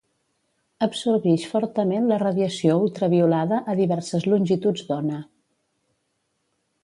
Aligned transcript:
Absorbix 0.85 1.43
fortament 1.49 2.07
la 2.11 2.17
radiació 2.23 2.79
ultraviolada 2.85 3.59
a 3.73 3.77
diverses 3.81 4.27
longituds 4.33 4.87
d'ona. 4.89 5.23